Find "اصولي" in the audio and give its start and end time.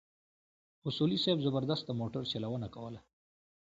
0.87-1.17